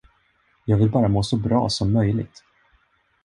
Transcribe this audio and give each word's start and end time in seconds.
Jag 0.65 0.77
vill 0.77 0.89
bara 0.91 1.07
må 1.07 1.23
så 1.23 1.37
bra 1.37 1.69
som 1.69 1.93
möjligt. 1.93 2.43